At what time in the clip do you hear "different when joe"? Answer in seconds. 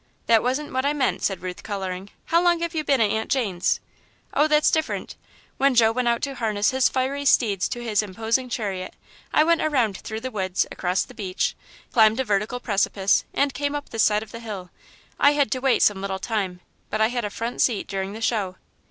4.71-5.91